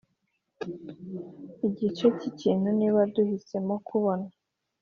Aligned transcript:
igice 1.67 2.05
c'ikintu 2.17 2.67
niba 2.79 3.01
duhisemo 3.13 3.73
kubona 3.87 4.27